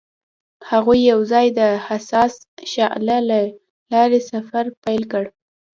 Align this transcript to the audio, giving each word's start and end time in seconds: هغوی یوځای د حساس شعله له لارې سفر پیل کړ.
هغوی 0.69 0.99
یوځای 1.11 1.47
د 1.59 1.61
حساس 1.87 2.33
شعله 2.71 3.17
له 3.29 3.39
لارې 3.91 4.19
سفر 4.31 4.65
پیل 4.83 5.03
کړ. 5.11 5.23